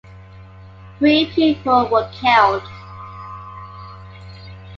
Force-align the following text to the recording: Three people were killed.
Three 0.97 1.27
people 1.31 1.87
were 1.91 2.09
killed. 2.11 2.63